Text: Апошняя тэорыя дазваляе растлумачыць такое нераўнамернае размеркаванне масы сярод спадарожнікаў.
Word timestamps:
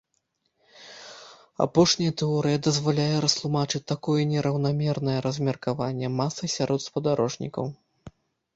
Апошняя 1.65 2.13
тэорыя 2.21 2.61
дазваляе 2.69 3.19
растлумачыць 3.27 3.83
такое 3.93 4.21
нераўнамернае 4.33 5.19
размеркаванне 5.29 6.07
масы 6.19 6.53
сярод 6.59 6.79
спадарожнікаў. 6.91 7.65